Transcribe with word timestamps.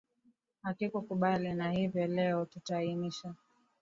hakikubaliki 0.63 1.53
na 1.53 1.71
hivyo 1.71 2.07
leo 2.07 2.45
tutaainisha 2.45 3.35